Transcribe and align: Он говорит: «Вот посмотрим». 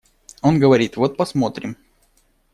Он 0.41 0.57
говорит: 0.59 0.97
«Вот 0.97 1.15
посмотрим». 1.15 1.77